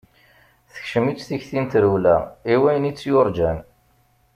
Tekcem-itt 0.73 1.25
tikti 1.27 1.59
n 1.63 1.65
trewla 1.71 2.15
i 2.51 2.55
wayen 2.61 2.89
i 2.89 2.91
tt-yurǧan. 2.93 3.59